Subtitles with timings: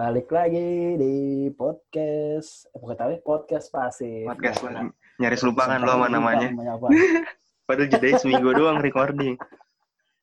[0.00, 1.16] Balik lagi di
[1.52, 4.24] podcast, eh, bukan tahu ya, podcast pasif.
[4.24, 4.88] podcast Nah.
[5.20, 6.48] Nyaris lupa kan lo sama namanya.
[7.68, 9.36] Padahal jeda seminggu doang recording.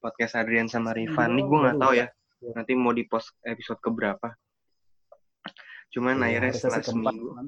[0.02, 1.38] Podcast Adrian sama Rifan.
[1.38, 2.10] Nih gue nggak tahu ya.
[2.57, 4.34] Nanti mau di post episode keberapa.
[5.94, 7.28] Cuman Iya, akhirnya setelah keempat, seminggu.
[7.38, 7.47] kan.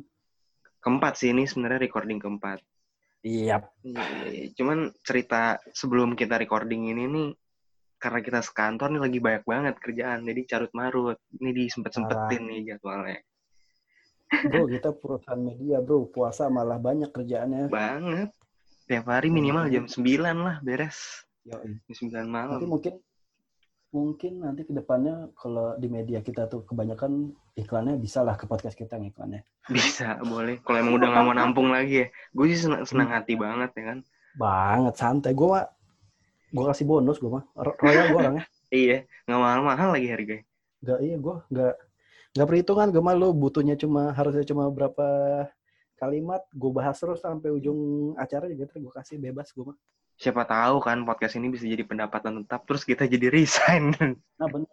[0.85, 2.61] Keempat sih ini sebenarnya recording keempat.
[3.25, 7.29] Iya, Iya, Cuman cerita sebelum kita recording ini nih
[7.99, 12.73] karena kita sekantor nih lagi banyak banget kerjaan jadi carut marut ini disempet sempetin nih
[12.73, 13.19] jadwalnya
[14.49, 17.67] bro kita perusahaan media bro, puasa malah banyak kerjaannya.
[17.67, 18.31] banget
[18.87, 19.99] tiap hari minimal jam 9
[20.39, 21.77] lah beres Yoi.
[21.91, 22.93] jam 9 Nanti malam mungkin
[23.89, 28.77] mungkin nanti ke depannya kalau di media kita tuh kebanyakan iklannya bisa lah ke podcast
[28.77, 29.41] kita ngiklannya.
[29.73, 30.61] Bisa, boleh.
[30.61, 32.07] Kalau emang udah nggak mau nampung lagi ya.
[32.33, 33.99] Gue sih senang, senang hati banget ya kan.
[34.37, 35.59] Banget santai gue
[36.49, 37.45] gue kasih bonus gue mah.
[37.53, 38.45] Ro- royal gue orangnya.
[38.69, 40.45] Iya, nggak mahal-mahal lagi harganya.
[40.85, 41.73] Gak iya gue gak
[42.37, 45.07] gak perhitungan gue mah lu butuhnya cuma harusnya cuma berapa
[45.97, 49.77] kalimat gue bahas terus sampai ujung acara juga terus gue kasih bebas gue mah.
[50.21, 53.89] Siapa tahu kan podcast ini bisa jadi pendapatan tetap, terus kita jadi resign.
[54.39, 54.67] nah banget.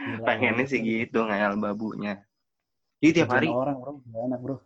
[0.00, 2.20] Gila Pengennya sih gitu, ngayal babunya.
[3.00, 3.92] Jadi tiap hari, orang bro.
[4.04, 4.56] Gak enak bro?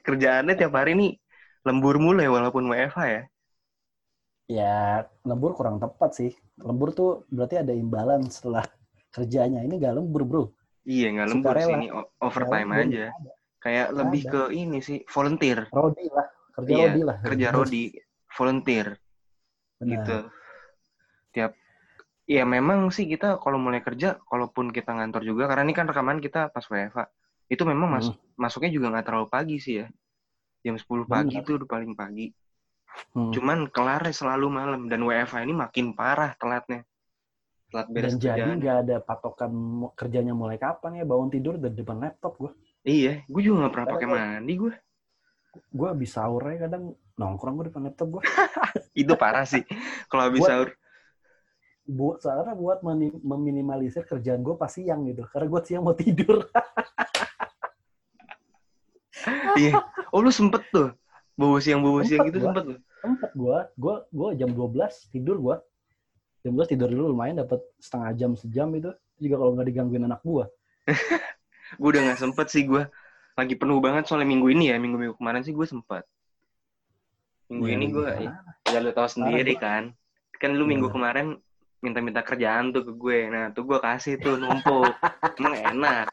[0.00, 1.12] Kerjaannya tiap hari nih
[1.66, 3.22] lembur mulu ya, walaupun WFH ya.
[4.50, 4.74] ya
[5.28, 8.66] lembur kurang tepat sih lembur tuh berarti ada imbalan setelah
[9.14, 10.44] kerjanya ini gak lembur bro
[10.80, 11.86] Iya, nggak lembur sih, ini
[12.24, 13.04] overtime Lembur aja.
[13.12, 13.32] ada.
[13.60, 14.30] Kayak Nggak lebih ada.
[14.32, 15.58] ke ini sih, volunteer.
[15.70, 17.82] rodi lah kerja Iya, rodi lah Kerja rodi,
[18.32, 18.86] volunteer.
[19.78, 19.92] Benar.
[19.92, 20.18] gitu.
[21.36, 21.52] Tiap
[22.26, 26.18] ya memang sih kita kalau mulai kerja, kalaupun kita ngantor juga, karena ini kan rekaman
[26.24, 27.04] kita pas WFA,
[27.52, 28.16] itu memang mas Hmm.
[28.40, 29.86] masuknya juga nggak terlalu pagi sih ya.
[30.60, 32.28] Jam 10 pagi itu udah paling pagi.
[33.16, 33.30] Hmm.
[33.32, 36.84] Cuman kelarnya selalu malam dan WFA ini makin parah telatnya.
[37.70, 38.58] Telat beres dan jadi kerjaan.
[38.58, 39.52] nggak ada patokan
[39.94, 43.88] kerjanya mulai kapan ya bangun tidur dari depan laptop gue Iya, gue juga nggak pernah
[43.92, 44.74] pakai mandi gue.
[45.50, 48.22] gue habis sahur ya kadang nongkrong gue depan laptop gue
[49.06, 49.62] Itu parah sih.
[50.10, 50.74] Kalau habis sahur,
[51.90, 52.86] buat soalnya buat
[53.26, 56.46] meminimalisir kerjaan gue pas siang gitu karena gue siang mau tidur
[59.56, 59.72] iya.
[60.10, 60.90] Oh lu sempet tuh?
[61.34, 62.46] Bawa siang bawa siang gitu gua.
[62.52, 62.78] sempet tuh.
[63.00, 65.56] sempet gue gue gue jam 12 tidur gue
[66.44, 68.90] jam 12 tidur dulu lumayan dapat setengah jam sejam itu.
[69.16, 70.44] Juga kalau nggak digangguin anak gue
[71.80, 72.82] gue udah nggak sempet sih gue
[73.36, 76.04] lagi penuh banget soalnya minggu ini ya minggu minggu kemarin sih gue sempet.
[77.48, 78.08] Minggu Iya, ini gue
[78.68, 79.62] ya lu tahu sendiri gua.
[79.62, 79.82] kan.
[80.36, 80.94] Kan lu minggu Iya.
[80.94, 81.26] kemarin
[81.80, 83.18] minta-minta kerjaan tuh ke gue.
[83.28, 84.92] Nah tuh gue kasih tuh numpuk.
[85.40, 86.06] Emang enak.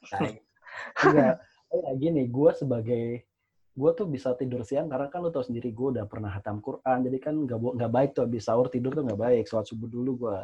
[1.03, 1.35] Enggak
[1.69, 3.05] ya gini gue sebagai
[3.77, 7.05] gue tuh bisa tidur siang karena kan lu tau sendiri gue udah pernah hatam Quran.
[7.05, 9.43] Jadi kan nggak nggak baik tuh habis sahur tidur tuh nggak baik.
[9.45, 10.37] Sholat subuh dulu gue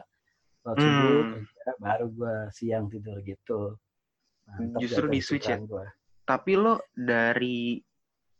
[0.61, 1.31] sholat subuh Hmm.
[1.33, 3.75] kerja, baru gue siang tidur gitu.
[4.45, 5.57] Mantap Justru jatuh di switch ya?
[5.59, 5.87] gua.
[6.23, 7.75] tapi lo dari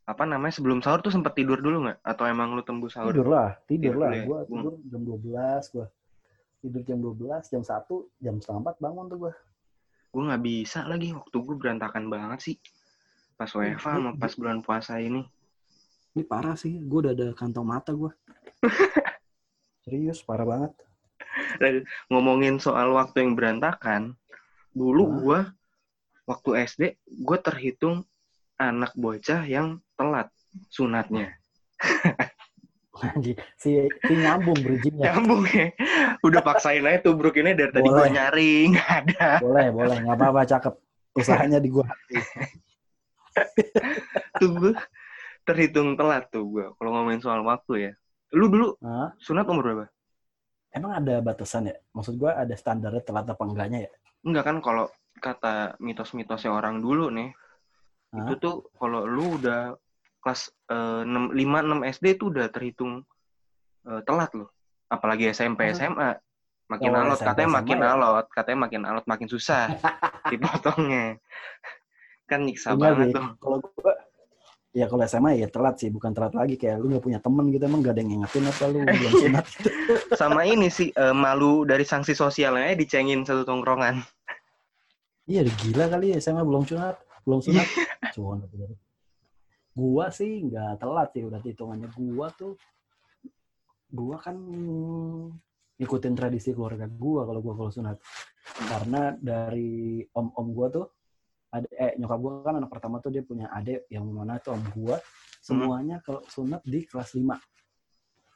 [0.03, 1.99] apa namanya sebelum sahur tuh sempet tidur dulu nggak?
[2.01, 3.11] Atau emang lu tembus sahur?
[3.11, 4.11] Tidur lah tidur Tidur lah.
[4.13, 4.23] ya?
[4.23, 5.85] gue Gua- tidur jam 12 gue
[6.61, 9.33] tidur jam 12 jam 1 jam setengah bangun tuh gue
[10.13, 11.09] gue nggak bisa lagi.
[11.09, 12.55] Waktu gue berantakan banget sih.
[13.33, 15.25] Pas WFA sama gua- pas bulan puasa ini.
[16.13, 16.77] Ini parah sih.
[16.77, 18.13] Gue udah ada kantong mata gue
[19.83, 20.71] serius parah banget.
[22.07, 24.15] Ngomongin soal waktu yang berantakan,
[24.71, 25.13] dulu Hah?
[25.19, 25.39] gua
[26.23, 26.81] waktu SD
[27.19, 28.07] gue terhitung
[28.55, 30.31] anak bocah yang telat
[30.71, 31.35] sunatnya.
[33.03, 35.75] Anjing, si, si nyambung bridgingnya Nyambung ya.
[36.23, 38.15] Udah paksain aja tuh bruk ini dari tadi gua Boleh.
[38.15, 39.27] nyari nggak ada.
[39.43, 40.73] boleh boleh nggak apa-apa cakep
[41.13, 41.83] usahanya di gue
[44.39, 44.73] Tuh gue
[45.43, 47.91] terhitung telat tuh gua kalau ngomongin soal waktu ya.
[48.33, 49.11] Lu dulu Hah?
[49.19, 49.85] sunat umur berapa?
[50.73, 53.91] emang ada batasan ya maksud gue ada standarnya telat apa enggaknya ya
[54.25, 54.89] Enggak kan kalau
[55.21, 57.29] kata mitos-mitosnya orang dulu nih,
[58.09, 58.25] Hah?
[58.25, 59.77] itu tuh kalau lu udah
[60.23, 60.41] kelas
[60.71, 63.03] eh, 6, 5 6 SD itu udah terhitung
[63.83, 64.49] eh, telat loh.
[64.87, 65.73] Apalagi SMP.
[65.73, 66.15] SMA
[66.63, 67.93] makin Oh, alot SMP, katanya makin SMA ya?
[67.93, 69.63] alot, katanya makin alot makin susah
[70.31, 71.19] dipotongnya.
[72.23, 73.13] Kan nyiksa Enggak banget sih.
[73.13, 73.25] tuh.
[73.37, 73.93] kalau gue
[74.73, 77.61] ya kalau SMA ya telat sih bukan telat lagi kayak lu nggak punya temen gitu
[77.61, 79.11] emang gak ada yang ngingetin apa lu belum Iya.
[79.21, 79.69] sunat gitu.
[80.15, 84.01] Sama ini sih eh, malu dari sanksi sosialnya dicengin satu tongkrongan.
[85.23, 87.67] iya gila kali ya SMA belum sunat belum sunat
[88.13, 88.67] Iya.
[89.73, 92.53] Gua sih nggak telat sih udah hitungannya gua tuh
[93.93, 94.37] gua kan
[95.77, 97.97] ngikutin tradisi keluarga gua kalau gua kalau sunat
[98.69, 100.85] karena dari om om gua tuh
[101.53, 104.63] ada eh nyokap gua kan anak pertama tuh dia punya adik yang mana tuh om
[104.77, 104.97] gua
[105.41, 107.33] semuanya kalau sunat di kelas 5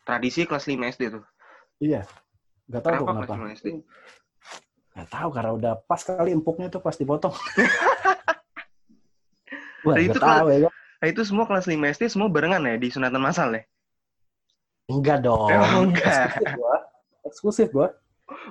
[0.07, 1.23] Tradisi kelas 5 SD tuh.
[1.83, 2.01] iya
[2.65, 3.67] nggak tahu Kenapa kenapa kelas 5 SD?
[4.97, 7.35] Nggak tahu karena udah pas kali empuknya tuh pas dipotong.
[9.85, 10.67] Wah, Nah, itu tahu ya.
[10.97, 13.63] Nah, itu semua kelas 5 SD semua barengan ya di sunatan masal ya?
[14.89, 15.51] Enggak dong.
[15.51, 16.33] Oh, enggak.
[16.33, 16.75] Eksklusif gua.
[17.27, 17.87] Eksklusif gua.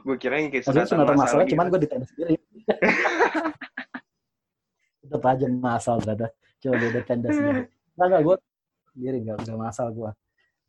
[0.06, 1.50] Gue kira yang kayak Maksudnya sunatan, sunatan masal gitu.
[1.52, 2.34] cuman gue di tenda sendiri.
[5.04, 6.26] Tetap aja masal ternyata.
[6.62, 7.62] Coba beda tenda sendiri.
[7.68, 8.34] Enggak, enggak, gue
[8.94, 10.10] sendiri, enggak, enggak masal gue.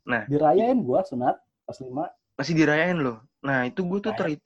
[0.08, 0.24] Nah.
[0.28, 1.36] Dirayain gue sunat
[1.68, 2.06] pas lima.
[2.36, 3.18] Masih dirayain loh.
[3.44, 4.46] Nah, itu gue tuh terhitung.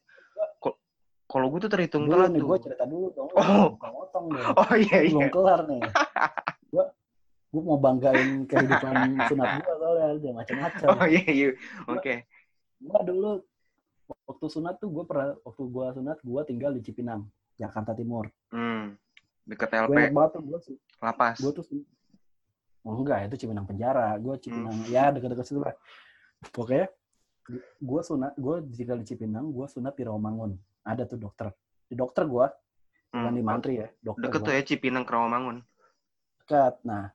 [1.32, 2.48] Kalau gue tuh terhitung Dulu telat nih, tuh.
[2.52, 3.32] gue cerita dulu dong.
[3.40, 3.80] Oh.
[3.80, 4.52] Bukan Motong dong.
[4.52, 5.16] Oh iya iya.
[5.16, 5.80] Belum kelar nih.
[6.72, 6.86] Gue
[7.52, 8.96] gue mau banggain kehidupan
[9.28, 10.88] sunat gue soalnya ada macam-macam.
[10.90, 11.48] Oh iya iya.
[11.86, 12.24] Oke.
[12.78, 13.44] Gue dulu
[14.26, 18.32] waktu sunat tuh gue pernah waktu gue sunat gue tinggal di Cipinang, Jakarta Timur.
[18.50, 18.96] Hmm.
[19.44, 20.60] Deket Gue LP ingat banget tuh gue
[21.00, 21.36] lapas.
[21.38, 21.66] gue tuh
[22.82, 25.74] oh enggak itu Cipinang penjara gue Cipinang ya dekat-dekat situ lah
[26.50, 26.90] pokoknya
[27.78, 31.54] gue sunat gue tinggal di Cipinang gue sunat di Rawamangun ada tuh dokter
[31.86, 32.46] di dokter gue
[33.12, 33.36] bukan Hmm.
[33.36, 34.48] di mantri ya dokter Deket gua.
[34.48, 35.58] tuh ya Cipinang ke Rawamangun.
[36.40, 37.12] dekat nah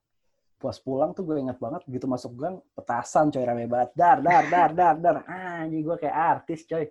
[0.67, 4.45] pas pulang tuh gue ingat banget begitu masuk gang petasan coy rame banget dar dar
[4.51, 5.17] dar dar dar
[5.71, 6.91] ini gue kayak artis coy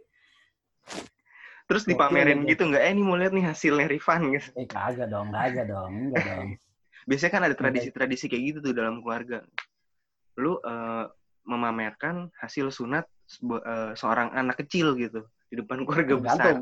[1.66, 2.54] Terus dipamerin oke.
[2.54, 2.78] gitu nggak?
[2.78, 4.54] Eh ini mau lihat nih hasilnya Rifan gitu.
[4.54, 6.48] eh kagak dong kagak dong enggak dong
[7.10, 9.42] Biasanya kan ada tradisi-tradisi kayak gitu tuh dalam keluarga.
[10.38, 11.06] Lu eh,
[11.46, 13.06] memamerkan hasil sunat
[13.50, 16.26] eh, seorang anak kecil gitu di depan keluarga besar.
[16.26, 16.60] tergantung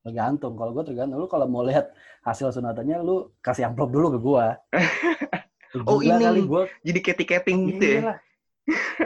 [0.00, 1.92] tergantung kalau gue tergantung lu kalau mau lihat
[2.24, 4.46] hasil sunatannya lu kasih amplop dulu ke gue
[5.86, 6.24] Oh, Gila ini.
[6.26, 8.18] kali gue Jadi ketik-keting gitu ya.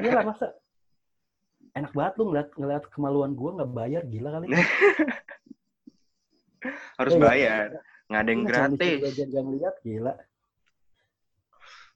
[0.01, 0.23] Iya lah.
[0.25, 0.47] Masa
[1.75, 4.47] enak banget lu ngeliat ngeliat kemaluan gue nggak bayar gila kali.
[6.99, 7.67] Harus Iya, bayar.
[8.09, 8.99] Nggak ada yang Iya, gratis.
[9.29, 10.15] nggak ngeliat gila.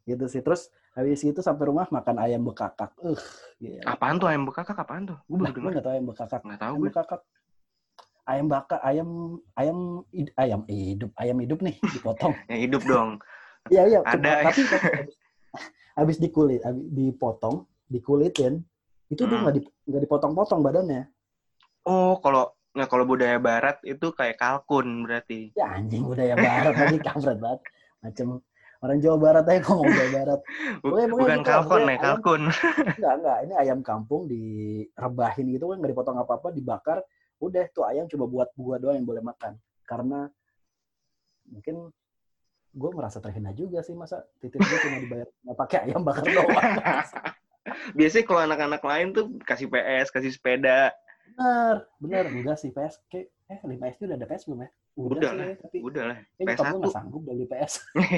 [0.05, 2.93] Gitu sih terus habis itu sampai rumah makan ayam bekakak.
[3.00, 3.17] Uh,
[3.56, 3.81] gila.
[3.87, 4.76] Apaan tuh ayam bekakak?
[4.76, 5.19] Apaan tuh?
[5.25, 5.73] Gue Nah, dengar.
[5.73, 6.41] nggak tahu ayam bekakak.
[6.44, 6.88] Nggak tahu Ayam gue.
[6.93, 7.21] bekakak.
[8.29, 9.09] Ayam bakar, ayam
[9.56, 10.05] ayam
[10.37, 12.37] ayam hidup, ayam hidup nih dipotong.
[12.53, 13.11] Yang hidup dong.
[13.69, 13.99] Iya iya.
[14.03, 14.15] Ada.
[14.15, 14.88] cuma- Tapi tapi
[15.99, 17.56] habis, dikulit, habis dipotong,
[17.87, 18.62] dikulitin,
[19.09, 19.43] itu tuh Hmm.
[19.44, 21.09] nggak di- nggak dipotong-potong badannya.
[21.82, 25.50] Oh, kalau nggak kalau budaya barat itu kayak kalkun berarti.
[25.56, 27.61] Ya anjing budaya barat lagi kampret banget.
[27.99, 28.38] Macam
[28.79, 30.41] orang Jawa Barat aja ngomong Jawa Barat.
[30.79, 32.43] Pokoknya- Bukan gitu, kalkun pokoknya ya, kalkun.
[32.94, 33.38] Enggak, enggak.
[33.43, 36.99] Ini ayam kampung direbahin gitu kan nggak dipotong apa-apa, dibakar.
[37.43, 39.59] Udah tuh ayam coba buat gua doang yang boleh makan.
[39.82, 40.31] Karena
[41.49, 41.91] mungkin
[42.78, 46.46] gue merasa terhina juga sih masa titip gue cuma dibayar nggak pakai ayam bakar doang.
[47.98, 50.94] Biasanya kalau anak-anak lain tuh kasih PS, kasih sepeda.
[51.34, 52.25] Bener, bener.
[52.32, 53.02] Enggak sih PS.
[53.12, 54.70] Kayak, eh 5 SD udah ada PS belum ya?
[54.98, 55.46] Udah sih, lah.
[55.62, 56.80] tapi Udah lah, kayaknya nyokap gue PS1.
[56.80, 57.72] nggak sanggup beli PS.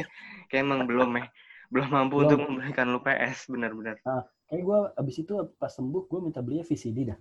[0.48, 1.24] Kayak emang belum ya.
[1.70, 2.26] Belum mampu Belum.
[2.26, 3.96] untuk membelikan lu PS, benar-benar.
[4.50, 7.18] Kayak gue abis itu pas sembuh gue minta belinya VCD dah.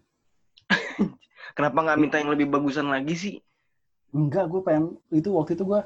[1.58, 3.34] Kenapa nggak minta yang lebih bagusan lagi sih?
[4.10, 5.82] Enggak, gue pengen itu waktu itu gue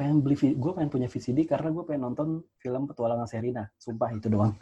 [0.00, 3.68] pengen beli gue pengen punya VCD karena gue pengen nonton film petualangan Serina.
[3.76, 4.56] Sumpah itu doang.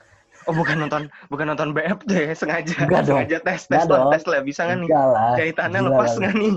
[0.50, 2.74] Oh, bukan nonton bukan nonton BF ya, sengaja.
[2.82, 3.22] Enggak dong.
[3.22, 4.88] sengaja tes tes lah, tes lah bisa nggak nih?
[4.90, 5.34] Lah.
[5.38, 6.52] Jahitannya Gila lepas nggak nih?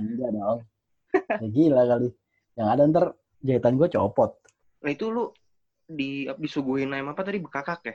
[0.00, 0.58] Enggak dong.
[1.12, 2.08] Ya, gila kali.
[2.56, 3.04] Yang ada ntar
[3.44, 4.30] jahitan gue copot.
[4.80, 5.28] Nah, itu lu
[5.84, 7.94] di disuguhin ayam apa tadi bekakak ya?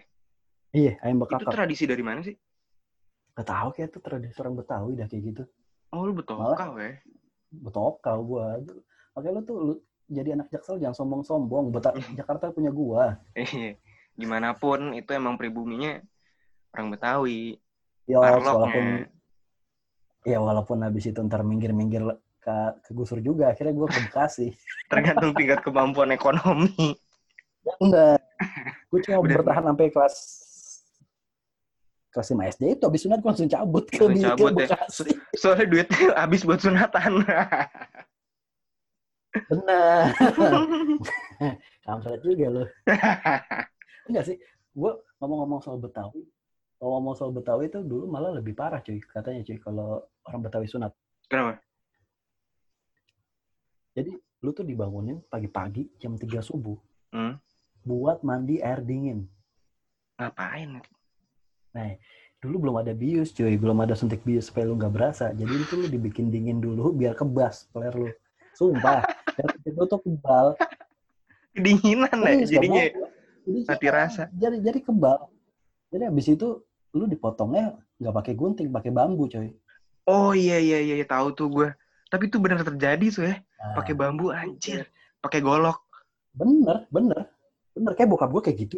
[0.78, 1.54] Iya, ayam Itu bekakak.
[1.58, 2.38] tradisi dari mana sih?
[3.34, 5.44] Gak tau kayak itu tradisi orang Betawi dah kayak gitu.
[5.90, 6.94] Oh, lu betul Malah- kau ya.
[7.50, 8.46] Betokal gue.
[9.18, 9.74] Makanya lu tuh lu
[10.06, 11.74] jadi anak jaksel jangan sombong-sombong.
[12.20, 13.18] Jakarta punya gua.
[13.34, 13.82] Iya.
[14.14, 15.98] Gimana pun itu emang pribuminya
[16.78, 17.58] orang Betawi.
[18.06, 19.10] Yo, walaupun
[20.22, 22.06] ya walaupun habis itu ntar minggir-minggir
[22.38, 23.52] ke, ke gusur juga.
[23.52, 24.54] Akhirnya gue ke Bekasi.
[24.94, 26.94] Tergantung tingkat kemampuan ekonomi.
[27.82, 28.22] Enggak.
[28.94, 29.36] Gue cuma Udah.
[29.42, 30.16] bertahan sampai kelas
[32.08, 34.68] kelas 5 SD itu habis sunat gue langsung cabut ke, Langsung di, ke cabut ya.
[34.70, 35.10] Bekasi.
[35.34, 37.12] Soalnya duitnya habis buat sunatan.
[39.46, 40.14] Benar.
[41.86, 42.64] Kampret juga lo.
[44.10, 44.38] Enggak sih.
[44.74, 44.92] Gue
[45.22, 46.26] ngomong-ngomong soal Betawi.
[46.78, 49.00] Ngomong soal Betawi itu dulu malah lebih parah cuy.
[49.02, 50.92] Katanya cuy kalau orang Betawi sunat.
[51.26, 51.60] Kenapa?
[53.98, 54.14] Jadi
[54.46, 56.78] lu tuh dibangunin pagi-pagi jam 3 subuh.
[57.10, 57.42] Hmm.
[57.82, 59.26] Buat mandi air dingin.
[60.22, 60.82] Ngapain?
[61.74, 61.94] Nah,
[62.38, 63.58] dulu belum ada bius cuy.
[63.58, 65.34] Belum ada suntik bius supaya lu nggak berasa.
[65.34, 68.10] Jadi itu lu dibikin dingin dulu biar kebas peler lu.
[68.54, 69.02] Sumpah.
[69.66, 70.58] Itu tuh kebal.
[71.54, 72.84] Kedinginan ya jadinya.
[73.48, 74.24] Jadi, mati rasa.
[74.36, 75.30] Jadi jadi kebal.
[75.90, 79.54] Jadi habis itu lu dipotongnya nggak pakai gunting, pakai bambu, coy.
[80.08, 81.70] Oh iya iya iya tahu tuh gue.
[82.08, 83.36] Tapi itu benar terjadi tuh ya.
[83.60, 84.88] Nah, Pakai bambu anjir.
[85.20, 85.84] Pakai golok.
[86.38, 87.34] bener, bener.
[87.74, 88.78] Bener kayak bokap gue kayak gitu.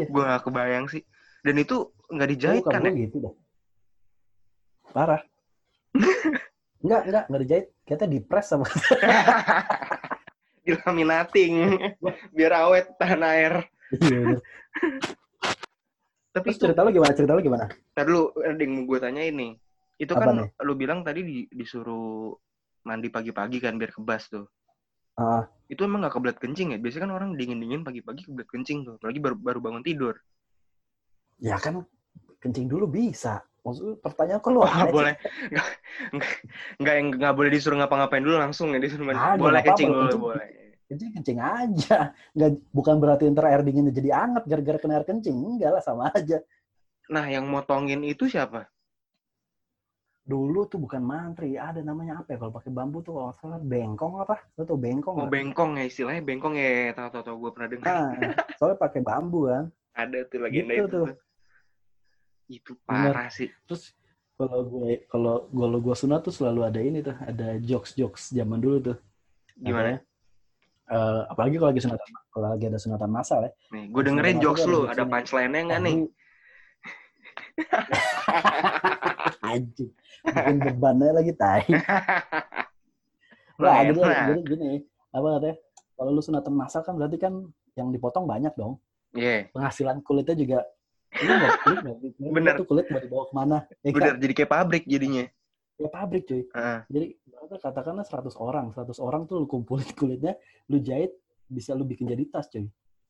[0.00, 0.08] iya.
[0.08, 1.04] Gue gak kebayang sih.
[1.44, 2.92] Dan itu nggak dijahit kan ya?
[2.96, 3.34] gitu dah.
[4.90, 5.22] Parah.
[6.84, 7.66] Enggak, enggak, enggak dijahit.
[7.86, 8.66] Kita dipres sama.
[10.66, 11.54] Dilaminating.
[12.34, 13.54] Biar awet tahan air.
[13.94, 14.40] Iya, bener.
[16.34, 17.12] Tapi Terus itu, cerita lu gimana?
[17.16, 17.64] Cerita lu gimana?
[17.96, 19.56] ada yang mau gue tanya ini.
[19.96, 20.48] Itu Apa kan nih?
[20.66, 22.36] lu bilang tadi di- disuruh
[22.84, 24.44] mandi pagi-pagi kan biar kebas tuh.
[25.16, 26.78] Ah, Itu emang gak kebelet kencing ya?
[26.78, 28.94] Biasanya kan orang dingin-dingin pagi-pagi kebelet kencing tuh.
[29.00, 30.14] Apalagi baru, baru bangun tidur.
[31.36, 31.84] ya kan
[32.40, 33.40] kencing dulu bisa.
[33.66, 35.14] Maksudnya pertanyaan kok lu Oh, boleh.
[35.50, 35.66] Nggak,
[36.14, 36.32] nggak,
[36.78, 39.10] nggak, yang nggak boleh disuruh ngapa-ngapain dulu langsung ya disuruh.
[39.10, 40.22] Ada, boleh kencing dulu, kencing.
[40.22, 40.46] boleh.
[40.86, 42.14] Kencing kencing aja.
[42.38, 45.34] Nggak, bukan berarti ntar air dinginnya jadi anget gara-gara kena air kencing.
[45.34, 46.38] Enggak lah, sama aja.
[47.10, 48.70] Nah, yang motongin itu siapa?
[50.26, 52.38] Dulu tuh bukan mantri, ada namanya apa ya?
[52.42, 54.42] Kalau pakai bambu tuh kalau salah bengkong apa?
[54.58, 56.22] Tau bengkong Oh, bengkong ya istilahnya.
[56.22, 57.90] Bengkong ya, tahu-tahu tahu gue pernah dengar.
[57.94, 59.70] Nah, soalnya pakai bambu kan.
[59.94, 60.90] Ada tuh legenda Gitu itu.
[60.90, 61.04] tuh.
[61.10, 61.25] tuh.
[62.46, 63.50] Itu parah sih.
[63.66, 63.94] Terus
[64.36, 68.92] kalau gue kalau kalau gue sunat tuh selalu ada ini tuh, ada jokes-jokes zaman dulu
[68.92, 68.96] tuh.
[69.56, 69.98] Gimana?
[70.86, 73.50] Eh, apalagi kalau lagi sunatan kalau lagi ada sunatan masal ya.
[73.74, 74.86] Nih, gue dengerin ada jokes lu.
[74.86, 75.96] ada Ada punchline-nya nggak nih?
[79.50, 79.90] Anjing.
[80.26, 81.64] Bikin bebannya lagi tai.
[83.56, 84.84] Lah, Nah, jadi, gini,
[85.16, 85.56] apa katanya?
[85.96, 87.32] Kalau lu sunatan masal kan berarti kan
[87.72, 88.76] yang dipotong banyak dong.
[89.16, 90.58] Iya, Penghasilan kulitnya juga
[91.18, 92.54] ini nggak kulit nggak nggak- Bener.
[92.56, 93.56] tuh kulit mau dibawa ke mana?
[93.80, 93.96] Ya kan?
[93.96, 94.14] bener.
[94.20, 95.24] Jadi kayak pabrik jadinya.
[95.76, 96.42] Ya pabrik cuy.
[96.48, 96.78] Heeh.
[96.88, 97.06] Jadi
[97.60, 100.34] katakanlah 100 orang, 100 orang tuh lu kumpulin kulitnya,
[100.66, 101.12] lu jahit
[101.46, 102.66] bisa lu bikin jadi tas cuy.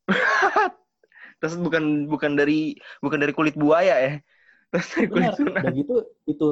[1.40, 4.12] Terus bukan bukan dari bukan dari kulit buaya ya.
[4.74, 5.38] Terus dari kulit Benar.
[5.38, 5.50] tuna.
[5.62, 5.94] Udah gitu
[6.26, 6.46] itu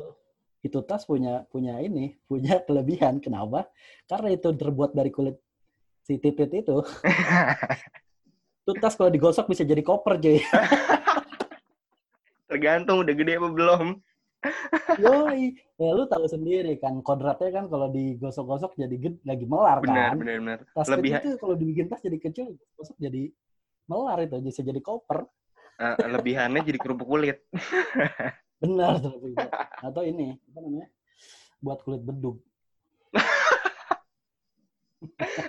[0.65, 3.21] itu tas punya punya ini, punya kelebihan.
[3.21, 3.69] Kenapa?
[4.07, 5.37] Karena itu terbuat dari kulit
[6.05, 6.77] si titit itu.
[8.65, 10.41] Itu tas kalau digosok bisa jadi koper cuy.
[12.51, 13.87] Tergantung udah gede apa belum.
[15.03, 15.57] Yoi.
[15.81, 20.19] Ya, lu tahu sendiri kan kodratnya kan kalau digosok-gosok jadi gede, lagi melar Benar, kan.
[20.21, 20.59] benar, benar.
[20.77, 22.47] Tas Lebih kecil itu kalau dibikin tas jadi kecil,
[22.79, 23.33] gosok jadi
[23.91, 25.27] melar itu bisa jadi koper.
[25.83, 27.43] eh, lebihannya jadi kerupuk kulit.
[28.63, 29.19] Benar tuh.
[29.83, 30.89] Atau ini, apa namanya?
[31.65, 32.39] Buat kulit bedug.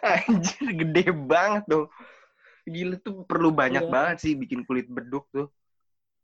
[0.04, 1.86] Anjir, gede banget tuh.
[2.66, 3.94] Gila tuh perlu banyak Iya.
[3.94, 5.54] banget sih bikin kulit beduk tuh.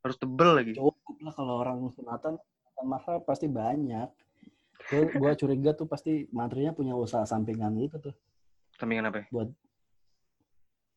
[0.01, 0.71] Harus tebel lagi.
[0.77, 2.37] Cukup lah kalau orang sunatan,
[2.81, 4.09] masal pasti banyak.
[4.89, 8.13] Gue gua curiga tuh pasti mantrinya punya usaha sampingan itu tuh.
[8.81, 9.25] Sampingan apa ya?
[9.29, 9.49] Buat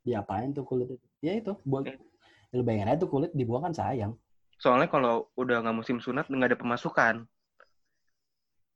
[0.04, 1.06] diapain tuh kulit itu.
[1.20, 1.96] Ya itu, buat Eh.
[1.96, 4.12] ya, lu bayangin aja tuh kulit dibuang kan sayang.
[4.56, 7.14] Soalnya kalau udah nggak musim sunat nggak ada pemasukan.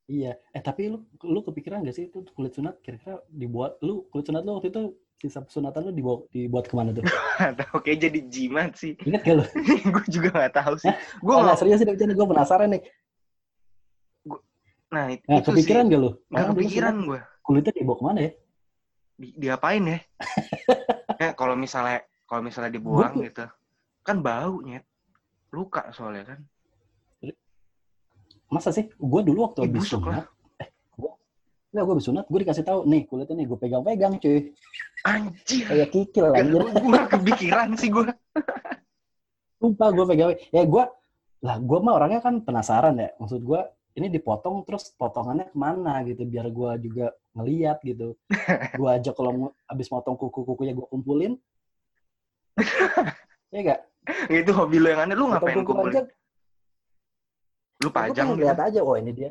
[0.09, 0.41] Iya.
[0.57, 4.41] Eh tapi lu lu kepikiran gak sih itu kulit sunat kira-kira dibuat lu kulit sunat
[4.41, 7.03] lu waktu itu sisa sunatan lu dibawa, dibuat ke mana tuh?
[7.43, 8.95] Atau kayak jadi jimat sih.
[9.03, 9.45] Ingat gak lu?
[9.99, 10.95] gue juga nggak tahu sih.
[11.19, 11.59] Gue Oh, nggak.
[11.59, 12.83] serius sih bercanda gue penasaran nih.
[14.89, 15.91] Nah it- Nah, itu kepikiran sih.
[15.91, 16.11] gak lu?
[16.31, 17.21] Dulu kepikiran gue.
[17.43, 18.31] kulitnya dibawa ke mana ya?
[19.19, 19.99] Di, diapain ya?
[21.27, 21.99] ya kalau misalnya
[22.31, 23.45] kalau misalnya dibuang Gua tuh- gitu,
[24.07, 24.87] kan bau nyet.
[25.51, 26.41] Luka soalnya kan.
[28.49, 28.87] Masa sih?
[28.95, 30.25] Gue dulu waktu Ih, habis sunat,
[31.69, 34.41] Enggak, gue habis sunat, gue dikasih tahu nih kulitnya nih gue pegang-pegang cuy.
[35.05, 35.65] Anjir.
[35.69, 36.63] Kayak kikil anjir.
[36.65, 38.09] Gue kepikiran sih gue.
[39.61, 40.33] Sumpah gue pegang.
[40.49, 40.85] Ya gue,
[41.45, 43.13] lah gue mah orangnya kan penasaran ya.
[43.21, 43.61] Maksud gue,
[44.01, 46.25] ini dipotong terus potongannya ke mana gitu.
[46.25, 48.17] Biar gue juga ngeliat gitu.
[48.81, 51.37] Gue aja kalau abis motong kuku-kukunya gue kumpulin.
[53.55, 53.81] ya gak?
[54.33, 55.15] Itu hobi lu yang aneh.
[55.15, 55.93] Lu ngapain kumpulin?
[55.95, 56.03] aja,
[57.85, 58.41] Lu pajang gitu.
[58.43, 58.81] lihat aja.
[58.83, 59.31] Oh ini dia.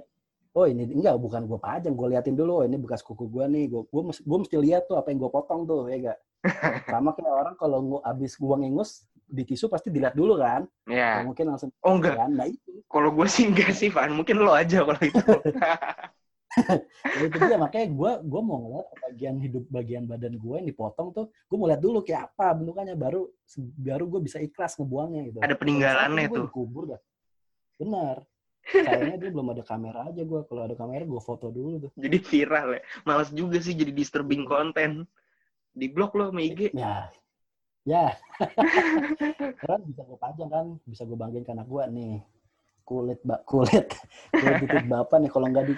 [0.57, 2.51] Oh ini enggak bukan gue pajang, gue liatin dulu.
[2.59, 3.69] Oh ini bekas kuku gue nih.
[3.69, 6.17] Gue gue mesti, gue mesti lihat tuh apa yang gue potong tuh, ya gak?
[6.89, 10.65] Sama kayak orang kalau ngu, abis buang ingus di tisu pasti dilihat dulu kan.
[10.89, 11.21] Ya.
[11.21, 12.17] Nggak mungkin langsung Oh enggak.
[12.17, 12.33] kan.
[12.33, 14.09] Nah itu, Kalau gue sih enggak sih, Van.
[14.17, 15.21] Mungkin lo aja kalau itu.
[16.57, 21.13] Ya, itu dia makanya gue gue mau ngeliat bagian hidup bagian badan gue yang dipotong
[21.13, 23.29] tuh, gue mau lihat dulu kayak apa bentukannya baru
[23.77, 25.37] baru gue bisa ikhlas ngebuangnya gitu.
[25.45, 26.49] Ada peninggalannya tuh.
[26.49, 27.01] Dikubur dah.
[27.77, 28.25] Benar.
[28.67, 30.41] Sayangnya dia belum ada kamera aja gue.
[30.47, 31.91] Kalau ada kamera gue foto dulu tuh.
[31.95, 32.81] Jadi viral ya.
[33.07, 35.07] Males juga sih jadi disturbing konten.
[35.71, 36.73] Di blok lo sama IG.
[36.73, 37.07] Ya,
[37.85, 38.11] ya.
[39.67, 42.15] kan bisa gue pajang kan, bisa gue banggain ke anak gue nih.
[42.87, 43.91] Kulit bak kulit
[44.31, 45.75] kulit titik bapak nih kalau nggak di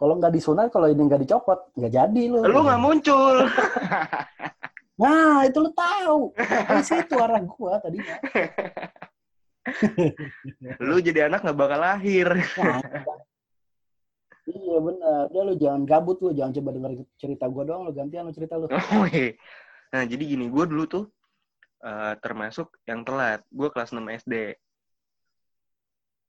[0.00, 2.40] kalau nggak disunat kalau ini nggak dicopot nggak jadi lu.
[2.40, 3.44] Lu nggak muncul.
[4.98, 6.34] Nah itu lu tahu.
[6.74, 8.18] Di situ arah gua tadinya.
[10.86, 12.28] Lu jadi anak nggak bakal lahir.
[12.58, 12.80] Nah,
[14.52, 15.28] iya benar.
[15.28, 18.56] Udah lu jangan gabut lu, jangan coba denger cerita gua doang lu gantian lu cerita
[18.56, 18.66] lu.
[18.96, 19.36] Oh, iya.
[19.88, 21.04] Nah, jadi gini, gue dulu tuh
[21.84, 23.44] eh, termasuk yang telat.
[23.48, 24.56] Gue kelas 6 SD.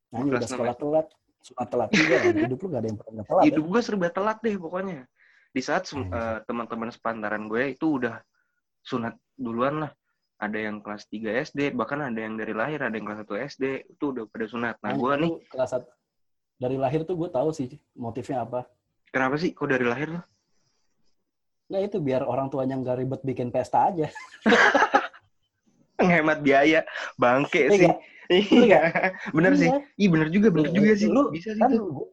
[0.09, 1.07] Nah, ini udah sekolah telat.
[1.39, 3.69] sunat telat juga hidup lu gak ada yang pernah telat hidup ya?
[3.71, 5.07] gue serba telat deh pokoknya
[5.55, 8.19] di saat eh, teman-teman sepantaran gue itu udah
[8.83, 9.91] sunat duluan lah
[10.39, 13.63] ada yang kelas 3 SD bahkan ada yang dari lahir ada yang kelas 1 SD
[13.91, 14.75] itu udah pada sunat.
[14.79, 15.89] Nah Anjir, gue nih tuh kelas satu
[16.55, 18.63] dari lahir tuh gue tahu sih motifnya apa.
[19.11, 19.51] Kenapa sih?
[19.51, 20.21] Kok dari lahir lo
[21.69, 24.07] Nah itu biar orang tuanya nggak ribet bikin pesta aja.
[25.99, 26.81] ngehemat biaya.
[27.15, 27.79] Bangke Iya sih.
[27.85, 27.99] nggak?
[28.63, 28.79] iya.
[29.29, 29.69] Bener sih.
[29.69, 29.79] Iya.
[29.97, 31.07] iya bener juga bener Iya, juga sih.
[31.07, 31.91] Lu bisa sih kan tuh.
[31.91, 32.11] gua-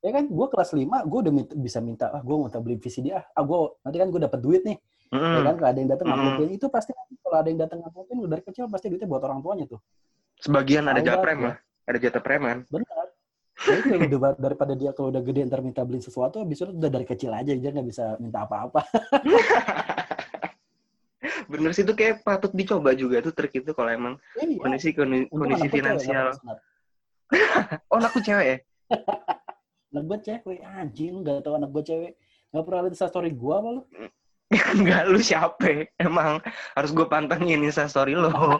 [0.00, 3.12] ya kan gue kelas 5 gue udah minta- bisa minta ah gue mau beli VCD
[3.12, 4.80] ah ah gue nanti kan gue dapat duit nih
[5.10, 5.42] ya Mm-mm.
[5.42, 5.54] kan?
[5.58, 8.70] Kalau ada yang datang ngamplopin itu pasti kalau ada yang datang ngamplopin lu dari kecil
[8.70, 9.80] pasti duitnya buat orang tuanya tuh.
[10.40, 11.52] Sebagian ada jatah preman.
[11.52, 11.54] gua.
[11.90, 12.56] ada jatah preman.
[12.70, 13.06] Benar.
[13.60, 16.88] Ya itu udah- daripada dia kalau udah gede ntar minta beli sesuatu habis itu udah
[16.88, 18.86] dari kecil aja dia nggak bisa minta apa-apa.
[21.50, 24.62] Bener sih itu kayak patut dicoba juga tuh trik itu kalau emang iya.
[24.62, 26.58] kondisi kondisi cewek, nggak finansial sunat.
[27.90, 28.56] oh anakku cewek ya?
[29.90, 32.12] Anak gue cewek anjing lu nggak tahu anak gue cewek.
[32.54, 33.82] Nggak pernah lihat story gue apa lu
[34.74, 35.86] Enggak, lu siapa?
[35.94, 36.42] Emang
[36.74, 38.30] harus gue pantengin instastory lo.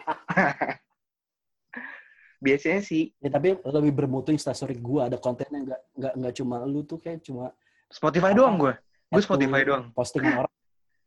[2.45, 6.81] Biasanya sih ya tapi lebih bermutu instastory gue ada kontennya nggak nggak nggak cuma lu
[6.89, 7.53] tuh kayak cuma
[7.91, 8.73] Spotify doang gue.
[9.11, 9.91] Gue Spotify doang.
[9.93, 10.55] postingan orang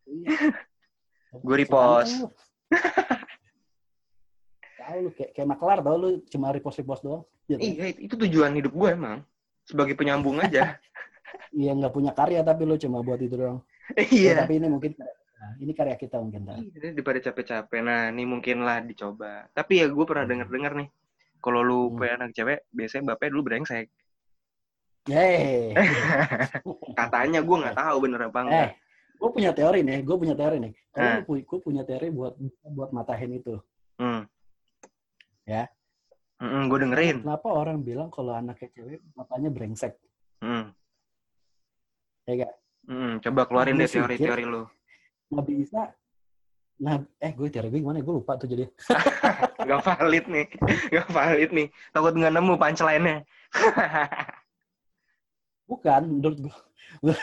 [0.04, 0.52] Iya.
[1.48, 2.30] Gue repost.
[4.78, 7.58] Tahu lu kayak kayak maklar tau lu cuma repost repost doang gitu.
[7.58, 9.26] Iya, itu tujuan hidup gue emang.
[9.66, 10.78] Sebagai penyambung aja.
[11.56, 13.73] iya nggak punya karya tapi lu cuma buat itu doang Ya,
[14.12, 14.44] iya.
[14.44, 16.48] tapi ini mungkin nah, ini karya kita mungkin.
[16.48, 17.80] Iya, daripada capek-capek.
[17.84, 19.48] Nah, ini mungkin lah dicoba.
[19.52, 20.90] Tapi ya gue pernah denger-denger nih.
[21.44, 22.00] Kalau lu Hmm.
[22.00, 23.88] punya anak cewek, biasanya bapaknya dulu brengsek.
[25.04, 25.76] Yeay.
[27.00, 28.56] Katanya gue nggak tahu bener apa enggak.
[28.56, 28.72] eh
[29.14, 31.40] gue punya teori nih gue punya teori nih kalau Eh.
[31.40, 32.36] gue punya teori buat
[32.76, 33.56] buat matahin itu
[33.96, 34.28] Hmm.
[35.48, 35.72] Ya.
[36.44, 37.24] gue dengerin.
[37.24, 39.96] kenapa orang bilang kalau anaknya cewek bapaknya brengsek
[40.44, 40.76] Hmm.
[42.28, 42.52] ya gak
[42.84, 44.64] Hmm, coba keluarin Gua deh teori-teori lu.
[45.34, 45.82] nggak bisa
[46.84, 48.68] nah eh gue teori gue gimana gue lupa tuh jadi
[49.70, 50.46] Gak valid nih.
[50.92, 51.68] Gak valid nih.
[51.96, 53.24] Takut nggak nemu punchline-nya.
[55.70, 56.56] bukan menurut gue
[57.08, 57.16] gue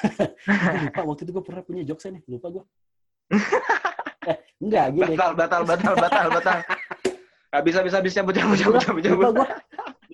[0.89, 2.65] lupa waktu itu gue pernah punya jokesnya nih lupa gue
[4.33, 6.59] eh enggak gini batal, batal, batal, batal, batal.
[7.51, 8.13] Habis, habis, habis.
[8.15, 9.21] Cabut, cabut, cabut, cabut, cabut.
[9.21, 9.47] lupa gue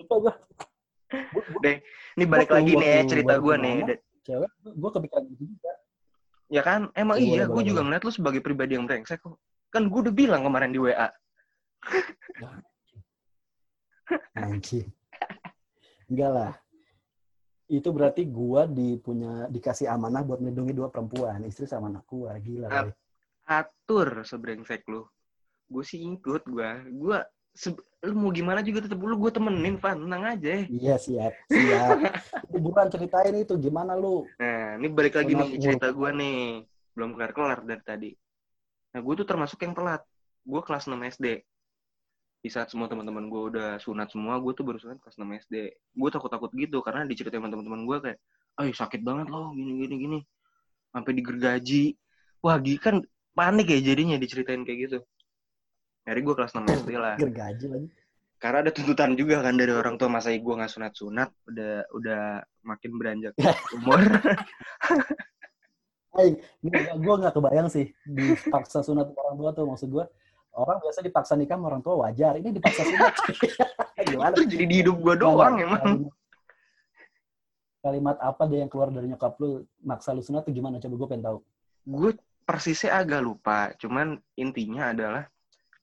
[0.03, 1.73] lupa gue
[2.17, 3.77] Ini balik lagi nih ya, cerita gue nih.
[4.27, 5.71] Cewek gue kepikiran gitu juga
[6.47, 6.87] Ya kan?
[6.95, 9.35] Emang iya, boleh, gue juga ngeliat lu sebagai pribadi yang brengsek kok.
[9.67, 11.11] Kan gue udah bilang kemarin di WA.
[14.39, 14.87] Anjing.
[16.07, 16.53] Enggak lah.
[17.67, 22.39] Itu berarti gua di punya dikasih amanah buat melindungi dua perempuan, istri sama anak gua.
[22.39, 22.95] Gila.
[23.43, 25.03] Atur sebrengsek lu.
[25.67, 26.69] Gue sih ikut gue.
[26.95, 27.19] Gue,
[27.51, 29.97] se- lu mau gimana juga tetep lu gue temenin, Van.
[29.97, 30.69] Tenang aja.
[30.69, 31.33] Iya, siap.
[31.49, 31.97] Siap.
[32.53, 34.27] Buruan ceritain itu gimana lu?
[34.37, 36.61] Nah, ini balik lagi nih cerita gue nih.
[36.93, 38.11] Belum kelar-kelar dari tadi.
[38.93, 40.05] Nah, gue tuh termasuk yang telat.
[40.45, 41.41] Gue kelas 6 SD.
[42.37, 45.55] Di saat semua teman-teman gue udah sunat semua, gue tuh baru sunat kelas 6 SD.
[45.97, 48.17] Gue takut-takut gitu, karena diceritain sama teman-teman gue kayak,
[48.61, 50.19] ayo sakit banget loh, gini, gini, gini.
[50.93, 51.97] Sampai digergaji.
[52.45, 52.95] Wah, gitu kan
[53.33, 54.97] panik ya jadinya diceritain kayak gitu.
[56.07, 57.19] Hari gue kelas 6 SD lah.
[57.19, 57.87] Gergaji lagi.
[58.39, 62.21] Karena ada tuntutan juga kan dari orang tua masa gue nggak sunat-sunat, udah udah
[62.63, 63.33] makin beranjak
[63.75, 63.99] umur.
[66.97, 70.09] Gua nggak kebayang sih dipaksa sunat orang tua tuh maksud gua.
[70.57, 72.41] Orang biasa dipaksa nikah sama orang tua wajar.
[72.41, 73.13] Ini dipaksa sunat.
[74.09, 74.33] gimana?
[74.33, 75.81] itu jadi di hidup gue doang emang.
[75.85, 76.09] Kalimat,
[77.85, 80.81] kalimat apa deh yang keluar dari nyokap lu maksa lu sunat tuh gimana?
[80.81, 81.37] Coba gue pengen tahu.
[81.85, 82.11] Gue
[82.49, 85.29] persisnya agak lupa, cuman intinya adalah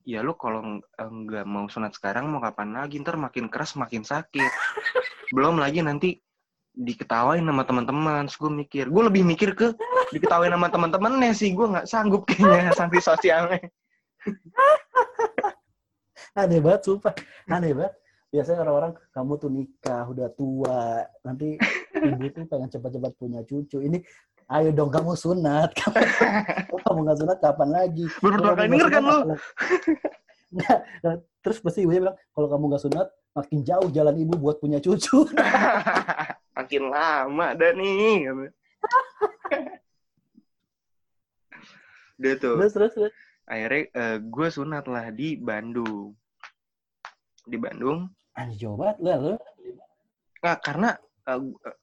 [0.04, 4.04] ya lu kalau ng- nggak mau sunat sekarang mau kapan lagi ntar makin keras makin
[4.04, 4.52] sakit.
[5.32, 6.20] Belum lagi nanti
[6.76, 8.28] diketawain sama teman-teman.
[8.28, 9.72] Gue mikir, gue lebih mikir ke
[10.12, 11.56] diketawain sama teman-temannya sih.
[11.56, 13.64] Gue nggak sanggup kayaknya sanksi sosialnya.
[16.34, 17.14] Aneh banget, sumpah.
[17.48, 17.94] Aneh banget.
[18.34, 21.06] Biasanya orang-orang, kamu tuh nikah, udah tua.
[21.22, 21.54] Nanti
[21.94, 23.78] ibu tuh pengen cepat-cepat punya cucu.
[23.78, 24.02] Ini,
[24.52, 25.70] ayo dong kamu sunat.
[25.80, 28.04] Kamu, kamu nggak sunat kapan lagi?
[28.20, 29.04] Baru pertama kali denger kan?
[30.54, 34.62] Nggak, nah, terus pasti ibunya bilang, kalau kamu nggak sunat, makin jauh jalan ibu buat
[34.62, 35.26] punya cucu.
[36.56, 38.30] makin lama dah nih.
[42.22, 42.54] Udah tuh.
[42.62, 43.14] terus, terus, terus.
[43.50, 43.82] akhirnya
[44.22, 46.14] gue sunat lah di Bandung
[47.50, 48.06] di Bandung
[48.38, 48.96] Aneh jauh banget.
[49.02, 49.34] Lah, lu.
[50.38, 50.90] nggak karena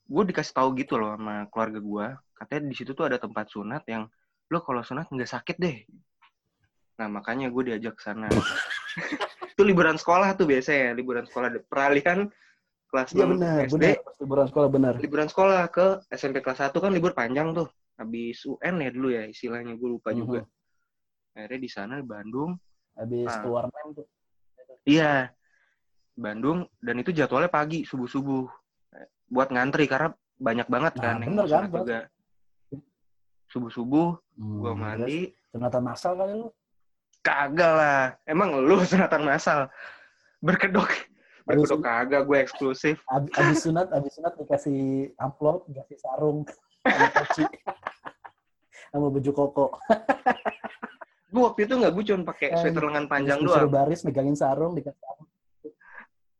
[0.08, 2.08] gue dikasih tahu gitu loh sama keluarga gue
[2.42, 4.10] katanya di situ tuh ada tempat sunat yang
[4.50, 5.78] lo kalau sunat nggak sakit deh
[6.98, 8.26] nah makanya gue diajak ke sana
[9.54, 12.26] itu liburan sekolah tuh biasanya liburan sekolah peralihan
[12.92, 13.96] kelas 6 benar, SD, benar.
[14.20, 14.94] Liburan sekolah benar.
[15.00, 17.72] liburan sekolah ke SMP kelas 1 kan libur panjang tuh.
[17.96, 20.18] Habis UN ya dulu ya istilahnya gue lupa Mhm.
[20.20, 20.44] juga.
[21.32, 22.52] Akhirnya di sana di Bandung,
[23.00, 23.40] Habis Ah.
[23.48, 24.08] keluar nem tuh.
[24.84, 25.32] iya.
[26.20, 28.44] Bandung dan itu jadwalnya pagi subuh-subuh.
[29.32, 32.04] Buat ngantri karena banyak banget Nah, kan yang bener mau kan, sunat
[33.52, 33.52] Bang?
[33.52, 33.54] juga.
[33.68, 34.10] Subuh-subuh
[34.40, 35.20] Hmm, gua terus mandi,
[35.52, 36.48] Sunatan masal kali lu.
[37.22, 38.04] kagak lah.
[38.26, 39.60] Emang lu sunatan masal.
[40.40, 40.90] Berkedok.
[41.44, 43.04] Berkedok kagak gue eksklusif.
[43.06, 46.48] Ab- Abis sunat, abis sunat dikasih amplop, dikasih sarung,
[48.92, 49.66] sama baju koko.
[51.30, 53.70] Gue waktu itu nggak gue cuma pakai Eh, sweater lengan panjang doang.
[53.70, 55.30] baris, megangin sarung, dikasih sarung.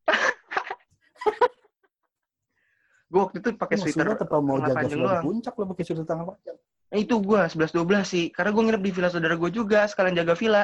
[3.12, 5.22] Gue waktu itu pakai sweater jaga panjang doang.
[5.22, 6.58] puncak lo pakai sweater tangan panjang.
[6.92, 8.26] Eh, itu gue 11-12 sih.
[8.36, 9.88] Karena gue nginep di villa saudara gue juga.
[9.88, 10.64] Sekalian jaga villa.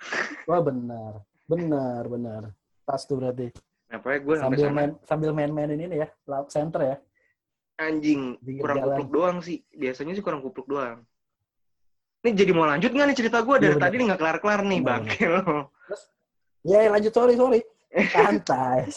[0.48, 1.12] Wah benar,
[1.44, 2.42] benar, benar.
[2.88, 3.52] Pas tuh berarti.
[3.92, 6.96] Nah, pokoknya gue Sambil main, sambil main-mainin ini ya, lap center ya.
[7.76, 8.40] Anjing.
[8.40, 8.96] Pinggir Kurang jalan.
[8.96, 9.60] kupluk doang sih.
[9.76, 11.04] Biasanya sih kurang kupluk doang.
[12.24, 13.56] Ini jadi mau lanjut nggak nih cerita gue?
[13.60, 13.84] Dari bener.
[13.84, 14.80] tadi nih nggak kelar-kelar nih.
[14.80, 15.70] Bangke lo.
[16.66, 17.60] Ya ya, lanjut, sorry, sorry.
[18.16, 18.90] Santai.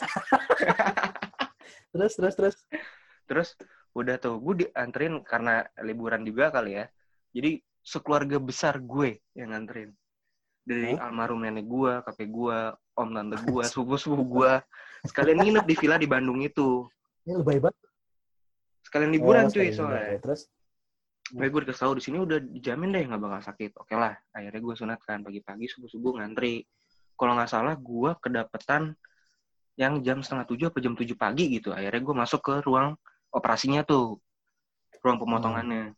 [1.93, 2.55] terus, terus, terus.
[3.29, 3.49] Terus
[3.97, 6.85] udah tuh gue dianterin karena liburan juga kali ya.
[7.33, 9.93] Jadi sekeluarga besar gue yang nganterin.
[10.65, 11.09] Dari Hah?
[11.09, 12.57] almarhum nenek gue, kakek gue,
[12.93, 14.51] om tante gue, sepupu-sepupu gue.
[15.07, 16.85] Sekalian nginep di villa di Bandung itu.
[17.25, 17.77] Ini lebay banget.
[18.85, 20.17] Sekalian liburan Oh, cuy soalnya.
[20.21, 20.49] Terus,
[21.29, 23.71] Gue gue dikasih tahu di sini udah dijamin deh nggak bakal sakit.
[23.77, 26.65] Oke lah, akhirnya gue sunat kan pagi-pagi subuh-subuh ngantri.
[27.13, 28.97] Kalau nggak salah gue kedapetan
[29.77, 31.69] yang jam setengah tujuh apa jam tujuh pagi gitu.
[31.69, 32.97] Akhirnya gue masuk ke ruang
[33.29, 34.17] operasinya tuh,
[35.01, 35.93] ruang pemotongannya.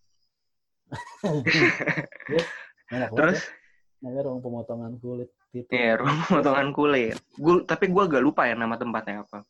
[2.91, 3.60] enak banget Terus ya.
[4.02, 5.70] Namanya ruang pemotongan kulit gitu.
[5.70, 7.15] ya ruang pemotongan kulit.
[7.38, 9.46] Gue tapi gue agak lupa ya nama tempatnya apa.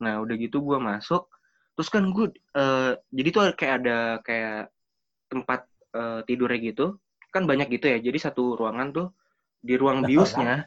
[0.00, 1.28] Nah udah gitu gue masuk.
[1.76, 4.72] Terus kan gue eh, jadi tuh kayak ada kayak
[5.28, 6.86] tempat eh, tidurnya gitu.
[7.28, 8.00] Kan banyak gitu ya.
[8.00, 9.06] Jadi satu ruangan tuh
[9.60, 10.64] di ruang biusnya.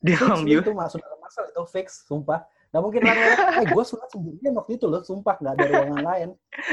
[0.00, 0.64] Di ruang bius.
[0.64, 2.40] itu masuk dalam masal itu fix, sumpah.
[2.74, 6.28] Gak mungkin orang eh gue sunat sendirian waktu itu loh, sumpah gak ada ruangan lain.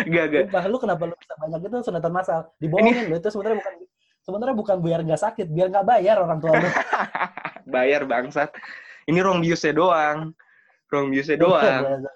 [0.10, 0.42] Gak gak.
[0.50, 2.40] Sumpah lu kenapa lu bisa banyak itu sunatan masal?
[2.58, 3.74] Dibohongin lo itu sebenarnya bukan
[4.26, 6.66] sebenarnya bukan biar nggak sakit, biar nggak bayar orang tua lu.
[7.74, 8.50] Bayar bangsat.
[9.06, 10.34] Ini ruang biusnya doang.
[10.90, 12.10] Ruang biusnya doang.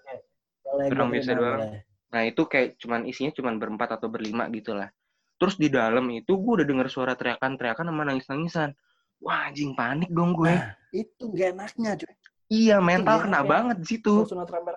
[0.66, 1.62] Boleh, Ruang biusnya doang.
[1.62, 1.86] boleh.
[2.10, 4.90] Nah itu kayak cuman isinya cuman berempat atau berlima gitu lah.
[5.38, 8.74] Terus di dalam itu gue udah denger suara teriakan-teriakan sama nangis-nangisan.
[9.22, 10.50] Wah anjing panik dong gue.
[10.50, 12.14] Nah, itu gak enaknya cuy.
[12.50, 14.14] Iya mental iya, kena kayak- banget di situ.
[14.28, 14.72] Sunat rame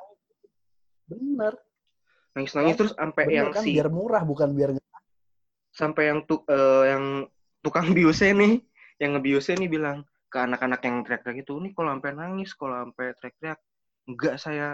[1.09, 1.54] Bener.
[2.37, 4.76] Nangis-nangis terus sampai yang kan si biar murah bukan biar
[5.72, 7.04] sampai yang tu, eh, yang
[7.62, 8.54] tukang biusnya nih,
[8.98, 13.14] yang ngebiusnya nih bilang ke anak-anak yang teriak-teriak itu, nih kalau sampai nangis, kalau sampai
[13.16, 13.59] teriak-teriak,
[14.11, 14.66] enggak saya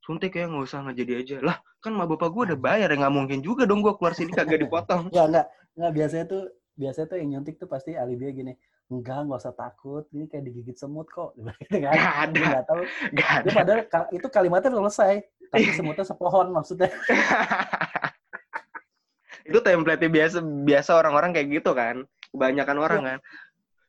[0.00, 1.36] suntik ya nggak usah nggak jadi aja.
[1.44, 4.32] Lah kan ma bapak gue udah bayar ya nggak mungkin juga dong gue keluar sini
[4.32, 5.12] kagak dipotong.
[5.12, 5.46] Enggak, enggak.
[5.76, 6.42] Enggak, biasanya tuh
[6.74, 8.52] biasanya tuh yang nyuntik tuh pasti alibi gini.
[8.90, 10.04] Enggak, enggak usah takut.
[10.10, 11.32] Ini kayak digigit semut kok.
[11.38, 11.94] Gitu kan.
[11.94, 12.82] Gak ada, nggak tahu.
[13.14, 13.50] gak Itu ada.
[13.54, 15.12] padahal itu kalimatnya selesai.
[15.50, 15.72] Tapi Iya.
[15.78, 16.90] semutnya sepohon maksudnya.
[19.50, 22.04] itu template biasa biasa orang-orang kayak gitu kan.
[22.30, 23.18] Kebanyakan orang kan.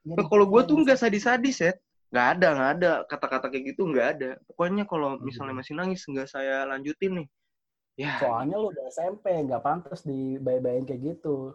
[0.02, 1.74] Nah, kalau gue tuh yang nggak sadis-sadis ya.
[2.12, 4.30] Nggak ada, nggak ada kata-kata kayak gitu nggak ada.
[4.50, 5.24] Pokoknya kalau Hmm.
[5.24, 7.28] misalnya masih nangis nggak saya lanjutin nih.
[8.00, 11.54] Ya, Soalnya lu udah SMP, nggak pantas dibayang kayak gitu.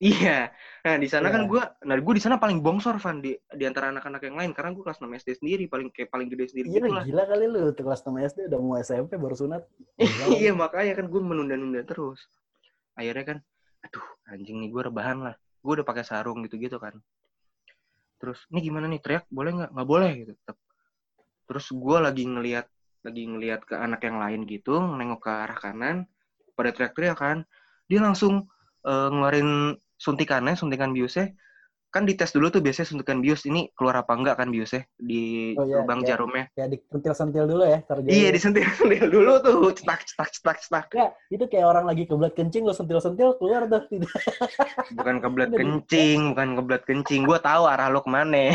[0.00, 0.48] Iya.
[0.80, 1.34] Nah, di sana Iya.
[1.36, 4.50] kan gue, nah gue di sana paling bongsor Van di di antara anak-anak yang lain
[4.56, 7.04] karena gue kelas 6 SD sendiri, paling kayak paling gede sendiri Iya, gitu lah.
[7.04, 7.60] gila kali lu.
[7.76, 9.62] Tuh kelas 6 SD udah mau SMP baru sunat.
[10.40, 12.16] Iya, makanya kan gue menunda-nunda terus.
[12.96, 13.38] Akhirnya kan,
[13.84, 15.34] aduh, anjing nih gue rebahan lah.
[15.60, 16.96] Gue udah pakai sarung gitu-gitu kan.
[18.16, 19.28] Terus, ini gimana nih teriak?
[19.28, 19.70] Boleh nggak?
[19.76, 20.32] Nggak boleh gitu.
[20.32, 20.56] Tetep.
[21.44, 22.66] Terus gue lagi ngelihat
[23.00, 25.96] lagi ngelihat ke anak yang lain gitu, nengok ke arah kanan,
[26.56, 27.38] pada teriak-teriak kan.
[27.84, 28.48] Dia langsung
[28.80, 31.36] eh, ngeluarin suntikannya, suntikan biusnya.
[31.90, 35.66] Kan dites dulu tuh biasanya suntikan bius ini keluar apa enggak kan biusnya di Oh,
[35.66, 36.14] iya, lubang iya.
[36.14, 36.46] jarumnya.
[36.54, 37.82] Kayak disentil-sentil dulu ya.
[37.82, 38.14] terjadi.
[38.14, 40.86] Iya, disentil-sentil dulu tuh, cetak cetak cetak cetak.
[40.94, 43.82] Ya, itu kayak orang lagi kebelat kencing lu sentil-sentil keluar tuh.
[44.94, 47.26] Bukan kebelat kencing, bukan kebelat kencing.
[47.26, 48.54] Gue tahu arah lo ke mana.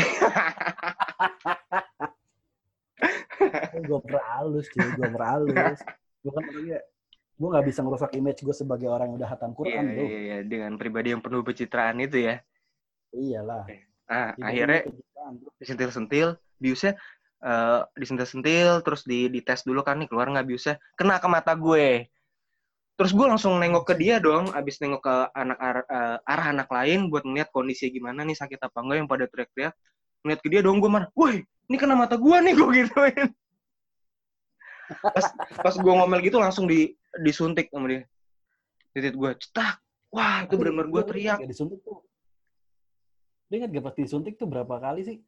[3.76, 5.78] gue berhalus cuy, gue berhalus.
[6.24, 6.80] Gue kan orangnya,
[7.36, 10.06] gue nggak bisa ngerusak image gue sebagai orang yang udah hatam Iya, Quran bro.
[10.08, 12.34] iya, iya, dengan pribadi yang penuh pencitraan itu ya.
[13.12, 13.64] Iyalah.
[14.06, 14.80] Ah, Tidak akhirnya
[15.60, 16.28] disentil-sentil,
[16.62, 16.92] biusnya
[17.46, 22.08] eh disentil-sentil, terus di dites dulu kan nih keluar nggak biusnya, kena ke mata gue.
[22.96, 26.68] Terus gue langsung nengok ke dia dong, abis nengok ke anak ar- eh, arah anak
[26.72, 29.74] lain buat ngeliat kondisi gimana nih sakit apa enggak yang pada teriak-teriak.
[30.24, 33.28] ngeliat ke dia dong gue marah woi ini kena mata gue nih gue gituin
[35.02, 35.26] pas
[35.60, 38.02] pas gue ngomel gitu langsung di disuntik sama dia
[38.94, 39.82] titit gue cetak
[40.14, 42.02] wah itu benar-benar gue teriak nggak disuntik tuh.
[43.46, 45.18] Dia ingat gak pas disuntik tuh berapa kali sih?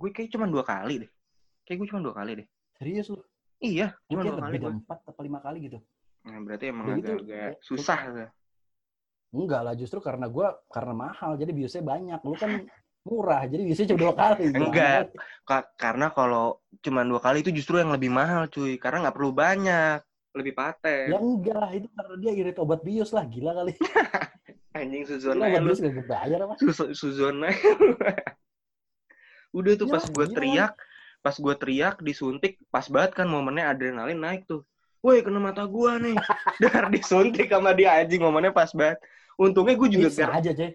[0.00, 1.10] gue kayak cuma dua kali deh
[1.68, 2.46] kayak gue cuma dua kali deh
[2.80, 3.20] Serius lu?
[3.60, 5.78] iya Gue cuma dua kali gue empat atau lima kali gitu.
[6.24, 7.98] nah, berarti emang gitu, agak-agak ya, susah.
[9.30, 12.18] Enggak lah, justru karena gue karena mahal, jadi biusnya banyak.
[12.26, 12.66] Lu kan
[13.08, 14.42] murah, jadi biusnya cuma dua kali.
[14.54, 15.00] Gimana Enggak.
[15.48, 16.44] Ka- karena kalau
[16.84, 19.98] cuma dua kali itu justru yang lebih mahal cuy karena nggak perlu banyak
[20.38, 23.72] lebih Ya paten enggak, itu karena dia irit obat bius lah, gila kali.
[24.78, 26.54] anjing suzona obat lu bius gak kebayar apa?
[26.62, 27.48] Sus- suzona
[29.58, 30.72] udah tuh Ya, pas gue teriak
[31.20, 34.62] pas gue teriak disuntik pas banget kan momennya adrenalin naik tuh
[35.04, 36.16] woi kena mata gue nih
[36.62, 39.02] dar disuntik sama dia anjing momennya pas banget
[39.36, 40.70] untungnya gue juga Bisa aja, Cey.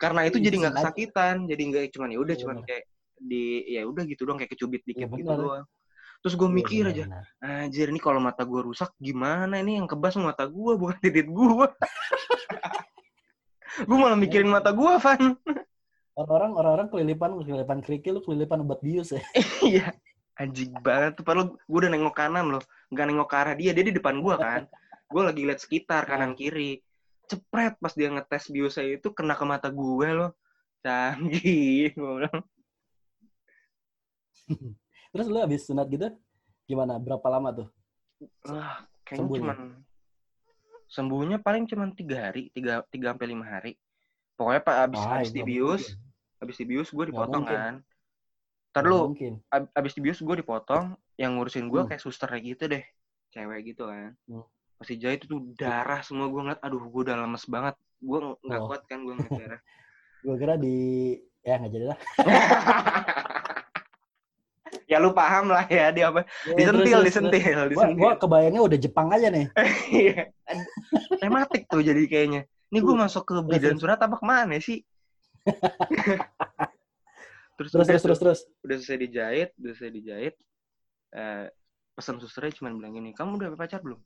[0.00, 2.84] Karena itu Iya, jadi nggak kesakitan jadi nggak cuman ya udah Iya, cuman kayak
[3.20, 5.66] di ya udah gitu dong kayak kecubit dikit Iya, gitu doang.
[6.20, 7.04] Terus gue Iya, mikir aja
[7.44, 11.68] anjir ini kalau mata gue rusak gimana ini yang kebas mata gue bukan titik gue
[13.86, 15.36] gue malah mikirin mata gue Van.
[16.18, 19.22] Orang-orang orang-orang kelilipan kelilipan kerikil, lu kelilipan obat bius ya.
[19.68, 19.94] iya
[20.40, 21.24] anjing banget tuh.
[21.24, 24.34] Padahal gue udah nengok kanan loh nggak nengok ke arah dia dia di depan gue
[24.36, 24.64] kan.
[25.12, 26.80] Gue lagi lihat sekitar kanan kiri
[27.30, 30.30] cepret pas dia ngetes biosnya itu kena ke mata gue loh
[30.82, 32.42] canggih gue bilang
[35.10, 36.06] Terus lu habis sunat gitu,
[36.66, 36.94] gimana?
[36.98, 37.68] Berapa lama tuh?
[38.46, 39.38] Wah, kayaknya Sembuhnya?
[39.42, 39.58] cuman
[40.90, 43.72] sembuhnya paling cuman tiga hari, tiga tiga sampai lima hari.
[44.34, 45.84] Pokoknya pak abis Wah, abis nggak dibius,
[46.42, 47.74] abis dibius gue dipotong kan.
[48.70, 49.32] Ntar Nggak lu Mungkin.
[49.50, 51.88] ab- abis dibius gue dipotong, yang ngurusin gue Hmm.
[51.90, 52.82] kayak suster gitu deh,
[53.34, 54.14] cewek gitu kan.
[54.26, 54.46] Hmm.
[54.80, 58.64] Pasti jahit itu darah semua gue ngeliat, aduh gue udah lemes banget, gue nggak Oh.
[58.64, 59.60] kuat kan gue ngeliat darah.
[60.24, 60.76] Gue kira di...
[61.40, 61.98] Ya, nggak jadi lah.
[64.90, 66.28] ya lu paham lah ya dia apa?
[66.44, 67.72] Ya, Disentil, terus, disentil, terus.
[67.72, 67.96] Disentil.
[67.96, 69.48] gua kebayangnya udah Jepang aja nih.
[69.96, 70.28] Iya.
[71.24, 72.44] Tematik tuh jadi kayaknya.
[72.68, 74.84] Ini gue masuk ke bidan surat apa ke mana sih?
[77.56, 78.40] terus, Terus, udah terus, tuh, terus, terus.
[78.60, 80.34] udah selesai dijahit, udah selesai dijahit.
[81.16, 81.46] Eh,
[81.96, 84.00] pesan susternya cuma bilang gini, kamu udah pacar belum?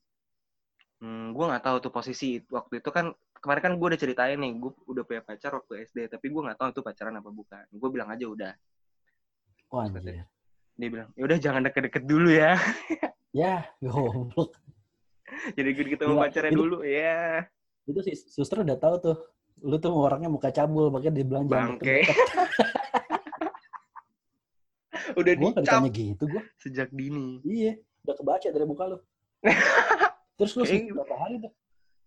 [1.04, 4.56] Hmm, gue nggak tahu tuh posisi waktu itu kan kemarin kan gue udah ceritain nih,
[4.56, 7.60] gue udah punya pacar waktu SD, tapi gue nggak tahu itu pacaran apa bukan.
[7.68, 8.56] Gue bilang aja udah.
[9.68, 10.24] Wah, anjir.
[10.74, 12.56] Dia bilang, ya udah jangan deket-deket dulu ya.
[13.34, 14.54] Ya, goblok.
[15.58, 17.42] Jadi gue gitu sama Gila, pacarnya itu- dulu, ya.
[17.82, 19.16] Itu sih suster udah tahu tuh.
[19.58, 22.14] Lu tuh orangnya muka cabul, makanya dia bilang jangan deket-deket.
[25.18, 26.42] udah Gua dicap ditanya gitu, gua.
[26.62, 27.42] sejak dini.
[27.42, 28.98] Iya, udah kebaca dari muka lu.
[30.34, 31.52] Terus lu Kayak- sembuh berapa hari tuh?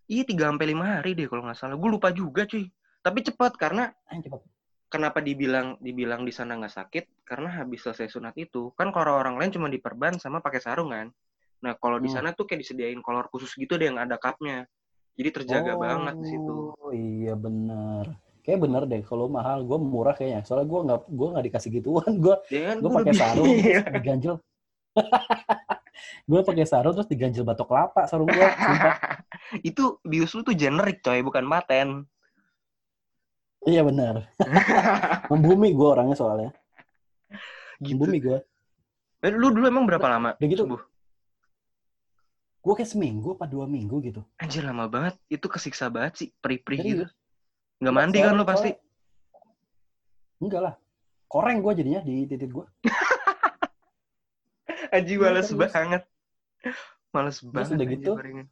[0.08, 1.76] Iya tiga sampai lima hari deh kalau nggak salah.
[1.76, 2.68] Gue lupa juga cuy.
[3.00, 4.40] Tapi cepat karena cepet.
[4.88, 7.04] kenapa dibilang dibilang di sana nggak sakit?
[7.24, 11.12] Karena habis selesai sunat itu kan kalau orang lain cuma diperban sama pakai sarung kan.
[11.60, 12.20] Nah kalau di Hmm.
[12.20, 14.64] sana tuh kayak disediain kolor khusus gitu deh yang ada cupnya.
[15.18, 16.56] Jadi terjaga banget di situ.
[16.74, 18.16] Oh iya bener.
[18.44, 20.40] Kayak bener deh kalau mahal gue murah kayaknya.
[20.44, 22.12] Soalnya gue nggak gue nggak dikasih gituan.
[22.24, 23.48] Gue Ya kan gue pakai sarung
[23.92, 24.36] diganjel.
[26.26, 28.50] gue pakai sarung terus diganjel batok kelapa sarung gue.
[29.70, 32.04] itu bius lu tuh generik coy, bukan paten.
[33.68, 34.32] iya bener.
[35.32, 36.52] Membumi gue orangnya soalnya.
[37.84, 38.00] gitu.
[38.00, 38.40] Membumi gue.
[39.26, 40.38] Eh, Lu dulu emang berapa lama?
[40.38, 40.64] Udah gitu.
[40.64, 40.82] sembuh?
[42.64, 44.22] Gue kayak seminggu apa dua minggu gitu.
[44.40, 45.16] Anjir lama banget.
[45.28, 47.06] Itu kesiksa banget sih, perih-perih gitu.
[47.84, 48.72] Nggak mandi kan lu pasti?
[50.38, 50.74] Enggak lah.
[51.28, 52.66] Koreng gue jadinya di titik gue.
[54.90, 55.60] Anjing Iya, males terus.
[55.70, 56.04] banget.
[57.10, 57.74] Males banget.
[57.74, 58.48] udah gitu, gorengan.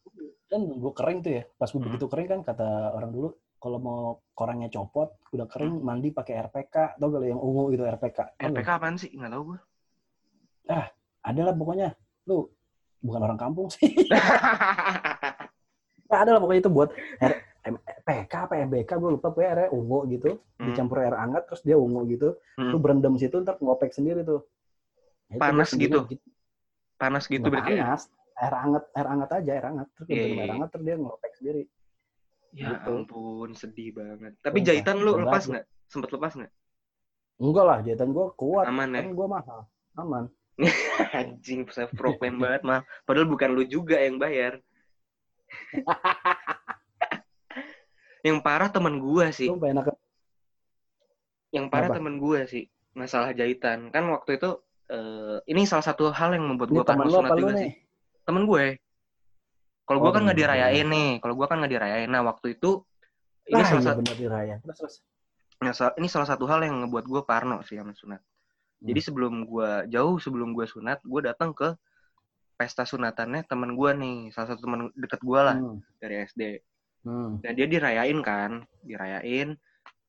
[0.46, 1.44] Kan gue kering tuh ya.
[1.54, 1.88] Pas gue Hmm.
[1.88, 5.84] begitu kering kan kata orang dulu kalau mau korengnya copot, udah kering Hmm.
[5.84, 6.96] mandi pakai RPK.
[6.96, 8.20] Tau gak lo yang ungu gitu RPK?
[8.32, 8.78] Tau RPK nggak?
[8.78, 9.10] apaan sih?
[9.12, 9.60] Nggak tahu gue.
[11.22, 11.90] Ada lah pokoknya.
[12.26, 12.46] Lu
[13.00, 13.90] bukan orang kampung sih.
[16.06, 17.34] Nah, ada lah pokoknya itu buat R,
[18.00, 20.70] PK apa MBK gue lupa pokoknya airnya ungu gitu Hmm.
[20.70, 22.72] dicampur air hangat terus dia ungu gitu Hmm.
[22.72, 24.46] lu berendam situ ntar ngopek sendiri tuh
[25.36, 26.00] Nah, Panas gua sendiri gitu?
[26.96, 27.72] Panas gitu Nggak berarti.
[27.76, 27.84] ya?
[27.86, 28.02] panas
[28.36, 30.54] air hangat air hangat aja air hangat terus berendam iya, air iya.
[30.60, 31.64] hangat terus dia ngopek sendiri
[32.56, 32.88] Ya Gitu.
[32.88, 34.32] ampun, sedih banget.
[34.40, 35.66] Tapi Sumpah, jahitan lu lepas nggak?
[35.92, 36.52] Sempet lepas nggak?
[37.36, 39.04] enggak lah jahitan gue kuat Aman ya?
[39.04, 39.60] kan gue mahal
[40.00, 40.24] aman
[41.20, 42.80] Anjing, self proclaim banget mah.
[43.04, 44.64] Padahal bukan lu juga yang bayar.
[48.28, 49.52] yang parah temen gua sih.
[51.52, 51.96] Yang parah Apa?
[52.00, 52.72] temen gua sih.
[52.96, 53.92] Masalah jahitan.
[53.92, 57.62] Kan waktu itu eh, ini salah satu hal yang membuat parno lu sunat juga nih
[57.62, 57.72] sih.
[58.26, 58.66] Temen gue.
[59.86, 61.10] Kalau Oh, gua kan nggak temen dirayain nih.
[61.22, 62.10] Kalau gua kan nggak dirayain.
[62.10, 62.82] Nah waktu itu
[63.46, 64.96] ini salah iya satu terus terus
[65.56, 68.20] Nah, sa- ini salah satu hal yang ngebuat gue parno sih sama sunat.
[68.84, 71.74] Jadi sebelum gue jauh sebelum gue sunat, gue datang ke
[72.60, 75.80] pesta sunatannya teman gue nih, salah satu teman deket gue lah Hmm.
[75.98, 76.60] dari SD.
[77.08, 77.40] Hmm.
[77.40, 79.56] Nah dia dirayain kan, dirayain.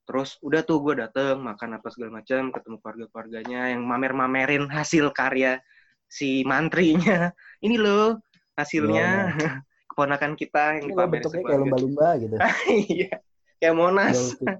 [0.06, 5.58] Terus udah tuh gue dateng makan apa segala macam, ketemu keluarga-keluarganya yang mamer-mamerin hasil karya
[6.06, 7.34] si mantrinya.
[7.66, 8.22] Ini loh
[8.54, 9.34] hasilnya
[9.90, 12.34] keponakan kita yang dipamerin bentuknya kayak lumba-lumba gitu.
[12.94, 13.12] Iya,
[13.58, 14.56] kayak Monas, Udah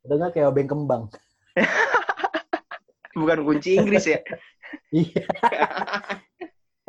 [0.00, 1.02] Udah nggak kayak obeng kembang.
[3.14, 4.18] bukan kunci Inggris ya.
[4.90, 5.22] Iya.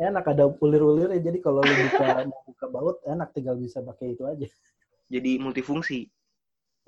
[0.02, 4.50] enak ada ulir-ulir jadi kalau lu buka buka baut enak tinggal bisa pakai itu aja.
[5.06, 6.10] Jadi multifungsi.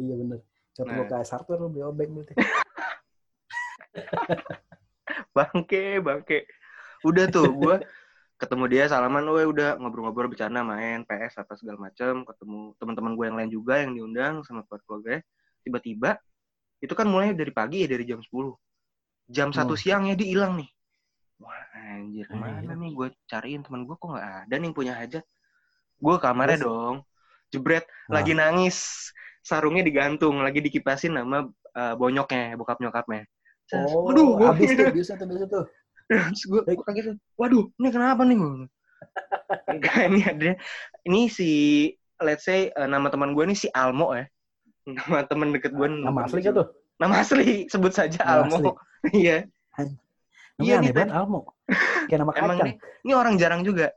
[0.03, 0.43] Iya bener.
[0.75, 1.07] Perlu Nah.
[1.07, 2.35] kayak hardware lu beli obeng berarti.
[5.35, 6.39] Bangke, bangke.
[7.05, 7.77] Udah tuh gue
[8.35, 13.25] ketemu dia salaman, we udah ngobrol-ngobrol bercanda main PS apa segala macam, ketemu teman-teman gue
[13.27, 15.23] yang lain juga yang diundang sama keluarga
[15.65, 16.21] Tiba-tiba
[16.79, 18.29] itu kan mulai dari pagi ya dari jam 10.
[19.27, 20.69] Jam satu siang ya dia hilang nih.
[21.41, 22.77] Wah anjir ke mana Anjir.
[22.77, 25.25] nih gue cariin teman gue kok nggak ada nih yang punya hajat.
[25.97, 26.69] Gue ke kamarnya Terus?
[26.69, 26.97] dong.
[27.49, 28.21] Jebret Nah.
[28.21, 29.09] lagi nangis.
[29.45, 33.29] Sarungnya digantung, lagi dikipasin sama eh, bonyoknya, bokap nyokapnya.
[33.77, 35.65] Oh, Waduh, gua habis tuh biasa tuh biasa tuh.
[36.09, 38.37] Terus gue gue kaget tuh, waduh ini kenapa nih
[39.73, 40.51] Enggak, ini ada
[41.09, 41.51] ini si
[42.21, 44.29] let's say eh, nama teman gue nih si Almo ya
[44.85, 46.67] nama teman deket gue Nama asli gak tuh?
[47.01, 48.77] nama asli sebut saja Nama Almo
[49.17, 49.49] iya
[50.61, 51.51] Iya, nih, Almo.
[52.07, 52.67] Kayak nama emang kacang.
[52.69, 53.91] nih ini orang jarang juga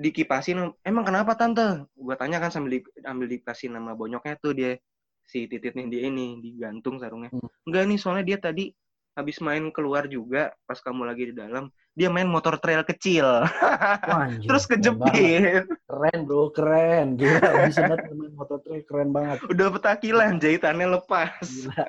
[0.00, 4.80] dikipasin emang kenapa tante gue tanya kan sambil di, ambil dikasih nama bonyoknya tuh dia
[5.22, 7.46] si tititnya dia ini digantung sarungnya Hmm.
[7.68, 8.72] enggak nih soalnya dia tadi
[9.12, 14.26] habis main keluar juga pas kamu lagi di dalam dia main motor trail kecil Wah,
[14.48, 17.18] terus kejepit Keren bro, keren.
[17.18, 19.42] Gila, bisa banget main motor trail keren banget.
[19.44, 21.84] udah petakilan jahitannya lepas Gila.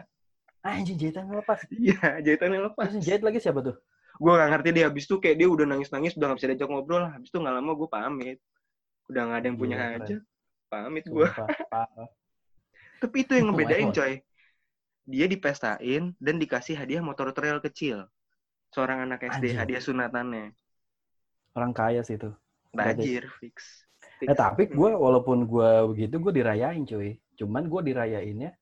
[0.62, 1.58] Ah, Anjing jahitan lepas.
[1.74, 3.78] iya jahitannya lepas Terus jahit lagi siapa tuh?
[4.22, 6.70] Gue gak ngerti dia habis itu kayak dia udah nangis nangis udah gak bisa diajak
[6.70, 7.02] ngobrol.
[7.02, 8.38] Lah habis itu nggak lama gue pamit.
[9.10, 10.18] Udah gak ada yang punya Gila, aja
[10.72, 11.28] pamit gue
[13.02, 14.22] tapi itu yang ngebedain coy.
[15.10, 18.06] Dia dipestain dan dikasih hadiah motor trail kecil.
[18.70, 19.58] Seorang anak SD Anjir.
[19.58, 20.54] hadiah sunatannya.
[21.58, 22.30] Orang kaya sih itu.
[22.72, 23.90] Tajir fix.
[24.22, 27.18] Eh tapi gue walaupun gue begitu gue dirayain cuy.
[27.36, 28.54] Cuman gue dirayainnya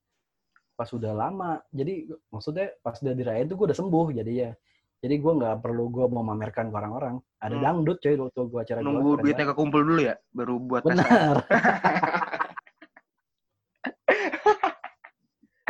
[0.79, 1.59] pas udah lama.
[1.75, 4.51] Jadi maksudnya pas udah dirayain tuh gue udah sembuh jadi ya.
[4.99, 7.15] Jadi gue nggak perlu gue mau mamerkan ke orang-orang.
[7.39, 7.63] Ada Hmm.
[7.63, 11.35] dangdut cuy waktu gue acara gua, nunggu keren duitnya kekumpul dulu ya baru buat Benar.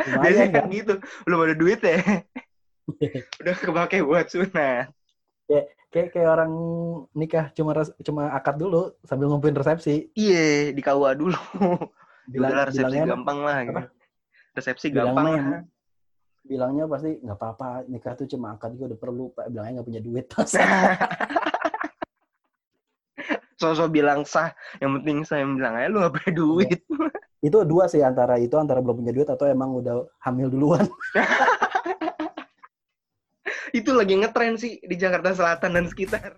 [0.00, 0.64] Biasanya kan?
[0.64, 2.00] kan gitu belum ada duit ya
[3.40, 4.90] udah kepake buat sunat
[5.90, 6.52] Kayak kayak orang
[7.12, 10.08] nikah cuma res- cuma akad dulu sambil ngumpulin resepsi.
[10.14, 11.34] iya di KUA dulu
[12.24, 13.82] Bilang, resepsi bilangnya gampang lah gitu.
[14.52, 15.62] resepsi gampang yang- lah
[16.50, 19.46] bilangnya pasti nggak apa-apa nikah tuh cuma akad gue udah perlu pak.
[19.54, 20.26] Bilangnya nggak punya duit.
[23.60, 24.50] Sosok bilang sah
[24.82, 26.80] yang penting saya bilang aja lu gak punya duit.
[27.44, 30.88] Itu dua sih antara itu antara belum punya duit atau emang udah hamil duluan.
[33.70, 36.34] Itu lagi ngetren sih di Jakarta Selatan dan sekitar